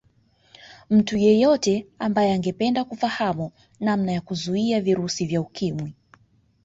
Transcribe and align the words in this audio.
Mtu 0.89 1.17
yeyote 1.17 1.87
ambaye 1.99 2.33
angependa 2.33 2.83
kufahamu 2.83 3.51
namna 3.79 4.11
ya 4.11 4.21
kuzuia 4.21 4.81
virusi 4.81 5.25
vya 5.25 5.41
Ukimwi 5.41 5.93